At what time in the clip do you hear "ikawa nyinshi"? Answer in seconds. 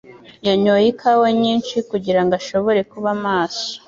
0.93-1.75